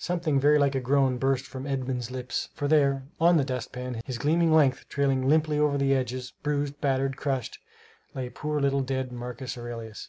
Something 0.00 0.40
very 0.40 0.58
like 0.58 0.74
a 0.74 0.80
groan 0.80 1.16
burst 1.16 1.46
from 1.46 1.64
Edmund's 1.64 2.10
lips; 2.10 2.48
for, 2.54 2.66
there, 2.66 3.04
on 3.20 3.36
the 3.36 3.44
dustpan, 3.44 4.00
his 4.04 4.18
gleaming 4.18 4.52
length 4.52 4.88
trailing 4.88 5.28
limply 5.28 5.60
over 5.60 5.78
the 5.78 5.94
edges, 5.94 6.32
bruised, 6.42 6.80
battered, 6.80 7.16
crushed, 7.16 7.60
lay 8.12 8.30
poor 8.30 8.58
little 8.60 8.82
dead 8.82 9.12
Marcus 9.12 9.56
Aurelius. 9.56 10.08